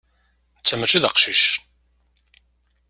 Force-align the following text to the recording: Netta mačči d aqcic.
Netta 0.57 0.75
mačči 0.77 0.99
d 1.03 1.05
aqcic. 1.09 1.43